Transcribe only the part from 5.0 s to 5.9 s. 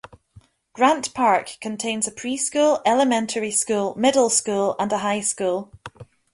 school.